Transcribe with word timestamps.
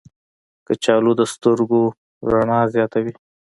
کچالو 0.65 1.11
د 1.19 1.21
سترګو 1.33 1.83
رڼا 2.31 2.59
زیاتوي. 2.73 3.13